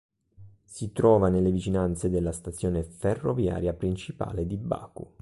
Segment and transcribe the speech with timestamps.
[0.63, 5.07] Si trova nelle vicinanze della stazione ferroviaria principale di Baku.